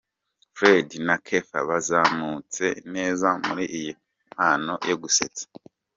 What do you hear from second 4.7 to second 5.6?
yo gusetsa.